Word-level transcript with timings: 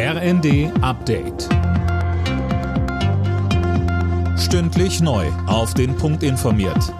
RND 0.00 0.70
Update. 0.80 1.48
Stündlich 4.38 5.00
neu. 5.00 5.26
Auf 5.48 5.74
den 5.74 5.96
Punkt 5.96 6.22
informiert. 6.22 6.94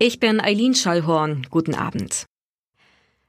Ich 0.00 0.18
bin 0.18 0.40
Eileen 0.40 0.74
Schallhorn. 0.74 1.46
Guten 1.48 1.76
Abend. 1.76 2.26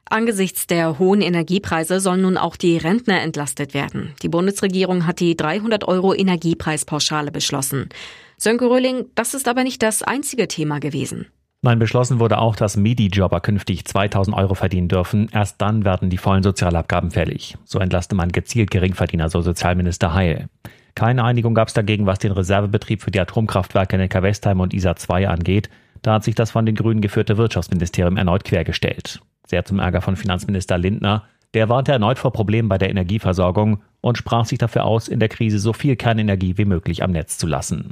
Angesichts 0.06 0.66
der 0.66 0.98
hohen 0.98 1.22
Energiepreise 1.22 2.00
sollen 2.00 2.24
nun 2.24 2.38
auch 2.38 2.56
die 2.56 2.78
Rentner 2.78 3.22
entlastet 3.22 3.76
werden. 3.76 4.16
Die 4.24 4.30
Bundesregierung 4.30 5.06
hat 5.06 5.20
die 5.20 5.38
300 5.38 5.88
Euro 5.88 6.16
Energiepreispauschale 6.16 7.32
beschlossen. 7.32 7.90
Sönke 8.38 8.66
Röhling, 8.66 9.06
das 9.14 9.36
ist 9.36 9.48
aber 9.48 9.64
nicht 9.64 9.84
das 9.84 10.02
einzige 10.02 10.48
Thema 10.48 10.80
gewesen. 10.80 11.28
Nein, 11.64 11.78
beschlossen 11.78 12.20
wurde 12.20 12.40
auch, 12.40 12.56
dass 12.56 12.76
Midi-Jobber 12.76 13.40
künftig 13.40 13.86
2000 13.86 14.36
Euro 14.36 14.56
verdienen 14.56 14.88
dürfen. 14.88 15.30
Erst 15.32 15.62
dann 15.62 15.86
werden 15.86 16.10
die 16.10 16.18
vollen 16.18 16.42
Sozialabgaben 16.42 17.12
fällig. 17.12 17.56
So 17.66 17.78
entlaste 17.78 18.16
man 18.16 18.32
gezielt 18.32 18.72
Geringverdiener, 18.72 19.30
so 19.30 19.42
Sozialminister 19.42 20.16
Heil. 20.16 20.50
Keine 20.96 21.24
Einigung 21.24 21.54
gab 21.54 21.68
es 21.68 21.76
dagegen, 21.76 22.08
was 22.08 22.18
den 22.18 22.32
Reservebetrieb 22.32 23.04
für 23.04 23.12
die 23.12 23.20
Atomkraftwerke 23.20 23.96
Neckar-Westheim 23.98 24.60
und 24.60 24.74
ISA 24.74 24.96
2 24.96 25.30
angeht. 25.30 25.70
Da 26.02 26.14
hat 26.14 26.24
sich 26.24 26.34
das 26.34 26.50
von 26.50 26.66
den 26.66 26.74
Grünen 26.74 27.00
geführte 27.00 27.38
Wirtschaftsministerium 27.38 28.18
erneut 28.18 28.44
quergestellt. 28.44 29.22
Sehr 29.46 29.64
zum 29.64 29.78
Ärger 29.78 30.02
von 30.02 30.16
Finanzminister 30.16 30.80
Lindner. 30.80 31.26
Der 31.54 31.70
warnte 31.70 31.92
erneut 31.92 32.18
vor 32.18 32.34
Problemen 32.34 32.70
bei 32.70 32.80
der 32.80 32.90
Energieversorgung 32.90 33.84
und 34.02 34.18
sprach 34.18 34.46
sich 34.46 34.58
dafür 34.58 34.86
aus, 34.86 35.08
in 35.08 35.20
der 35.20 35.30
Krise 35.30 35.60
so 35.60 35.74
viel 35.74 35.96
Kernenergie 35.96 36.58
wie 36.58 36.66
möglich 36.66 37.04
am 37.04 37.12
Netz 37.12 37.38
zu 37.38 37.46
lassen. 37.46 37.92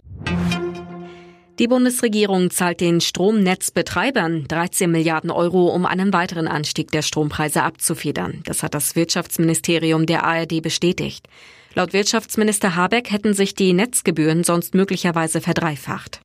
Die 1.59 1.67
Bundesregierung 1.67 2.51
zahlt 2.51 2.79
den 2.79 3.01
Stromnetzbetreibern 3.01 4.45
13 4.47 4.89
Milliarden 4.89 5.29
Euro, 5.29 5.67
um 5.67 5.85
einen 5.85 6.13
weiteren 6.13 6.47
Anstieg 6.47 6.89
der 6.91 7.01
Strompreise 7.01 7.63
abzufedern. 7.63 8.41
Das 8.45 8.63
hat 8.63 8.73
das 8.73 8.95
Wirtschaftsministerium 8.95 10.05
der 10.05 10.23
ARD 10.23 10.61
bestätigt. 10.61 11.27
Laut 11.73 11.91
Wirtschaftsminister 11.91 12.77
Habeck 12.77 13.11
hätten 13.11 13.33
sich 13.33 13.55
die 13.55 13.73
Netzgebühren 13.73 14.45
sonst 14.45 14.73
möglicherweise 14.73 15.41
verdreifacht. 15.41 16.21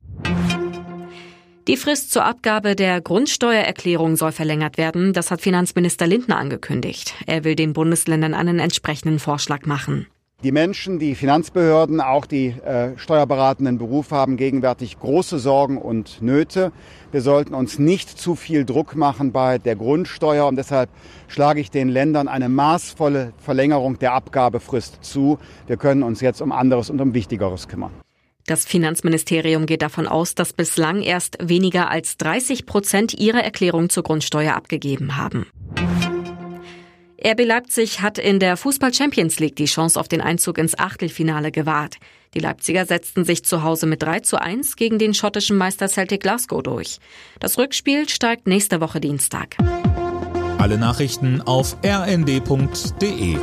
Die 1.67 1.77
Frist 1.77 2.13
zur 2.13 2.23
Abgabe 2.23 2.77
der 2.77 3.01
Grundsteuererklärung 3.01 4.15
soll 4.15 4.31
verlängert 4.31 4.77
werden. 4.77 5.11
Das 5.11 5.31
hat 5.31 5.41
Finanzminister 5.41 6.07
Lindner 6.07 6.37
angekündigt. 6.37 7.13
Er 7.25 7.43
will 7.43 7.55
den 7.55 7.73
Bundesländern 7.73 8.33
einen 8.33 8.59
entsprechenden 8.59 9.19
Vorschlag 9.19 9.65
machen. 9.65 10.07
Die 10.43 10.51
Menschen, 10.51 10.99
die 10.99 11.15
Finanzbehörden, 11.15 12.01
auch 12.01 12.25
die 12.25 12.47
äh, 12.47 12.97
steuerberatenden 12.97 13.77
Berufe 13.77 14.15
haben 14.15 14.37
gegenwärtig 14.37 14.99
große 14.99 15.39
Sorgen 15.39 15.77
und 15.77 16.21
Nöte. 16.21 16.71
Wir 17.11 17.21
sollten 17.21 17.53
uns 17.53 17.79
nicht 17.79 18.09
zu 18.09 18.35
viel 18.35 18.65
Druck 18.65 18.95
machen 18.95 19.31
bei 19.31 19.57
der 19.57 19.75
Grundsteuer 19.75 20.45
und 20.45 20.57
deshalb 20.57 20.89
schlage 21.27 21.61
ich 21.61 21.71
den 21.71 21.87
Ländern 21.89 22.27
eine 22.27 22.49
maßvolle 22.49 23.33
Verlängerung 23.37 23.97
der 23.97 24.13
Abgabefrist 24.13 24.99
zu. 25.01 25.39
Wir 25.67 25.77
können 25.77 26.03
uns 26.03 26.21
jetzt 26.21 26.41
um 26.41 26.51
anderes 26.51 26.89
und 26.89 26.99
um 26.99 27.13
Wichtigeres 27.13 27.67
kümmern. 27.67 27.91
Das 28.45 28.65
Finanzministerium 28.65 29.65
geht 29.65 29.81
davon 29.81 30.05
aus, 30.05 30.35
dass 30.35 30.53
bislang 30.53 31.01
erst 31.01 31.37
weniger 31.41 31.89
als 31.89 32.17
30 32.17 32.67
Prozent 32.67 33.13
ihrer 33.15 33.43
Erklärung 33.43 33.89
zur 33.89 34.03
Grundsteuer 34.03 34.53
abgegeben 34.53 35.17
haben. 35.17 35.47
RB 37.25 37.43
Leipzig 37.43 38.01
hat 38.03 38.19
in 38.19 38.39
der 38.39 38.55
Fußball 38.55 38.93
Champions 38.93 39.39
League 39.39 39.55
die 39.55 39.65
Chance 39.65 39.99
auf 39.99 40.07
den 40.07 40.21
Einzug 40.21 40.59
ins 40.59 40.77
Achtelfinale 40.77 41.51
gewahrt. 41.51 41.95
Die 42.35 42.39
Leipziger 42.39 42.85
setzten 42.85 43.25
sich 43.25 43.43
zu 43.43 43.63
Hause 43.63 43.87
mit 43.87 44.03
3 44.03 44.19
zu 44.19 44.39
1 44.39 44.75
gegen 44.75 44.99
den 44.99 45.15
schottischen 45.15 45.57
Meister 45.57 45.87
Celtic 45.87 46.21
Glasgow 46.21 46.61
durch. 46.61 46.99
Das 47.39 47.57
Rückspiel 47.57 48.07
steigt 48.09 48.45
nächste 48.45 48.79
Woche 48.79 48.99
Dienstag. 48.99 49.57
Alle 50.59 50.77
Nachrichten 50.77 51.41
auf 51.41 51.77
rnd.de 51.83 53.37